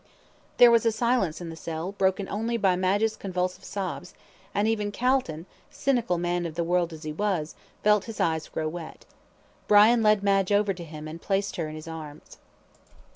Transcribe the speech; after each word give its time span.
There 0.57 0.71
was 0.71 0.83
a 0.83 0.91
silence 0.91 1.41
in 1.41 1.49
the 1.49 1.55
cell, 1.55 1.91
broken 1.91 2.27
only 2.27 2.57
by 2.57 2.75
Madge's 2.75 3.15
convulsive 3.15 3.63
sobs, 3.63 4.15
and 4.51 4.67
even 4.67 4.91
Calton, 4.91 5.45
cynical 5.69 6.17
man 6.17 6.47
of 6.47 6.55
the 6.55 6.63
world 6.63 6.91
as 6.91 7.03
he 7.03 7.11
was, 7.13 7.53
felt 7.83 8.05
his 8.05 8.19
eyes 8.19 8.47
grow 8.47 8.67
wet. 8.67 9.05
Brian 9.67 10.01
led 10.01 10.23
Madge 10.23 10.51
over 10.51 10.73
to 10.73 10.83
him, 10.83 11.07
and 11.07 11.21
placed 11.21 11.57
her 11.57 11.69
in 11.69 11.75
his 11.75 11.87
arms. 11.87 12.39